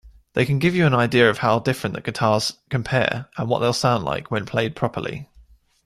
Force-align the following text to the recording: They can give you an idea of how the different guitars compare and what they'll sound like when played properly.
They 0.33 0.45
can 0.47 0.57
give 0.57 0.73
you 0.73 0.87
an 0.87 0.95
idea 0.95 1.29
of 1.29 1.37
how 1.37 1.59
the 1.59 1.63
different 1.65 2.03
guitars 2.03 2.53
compare 2.71 3.27
and 3.37 3.47
what 3.47 3.59
they'll 3.59 3.71
sound 3.71 4.03
like 4.03 4.31
when 4.31 4.47
played 4.47 4.75
properly. 4.75 5.29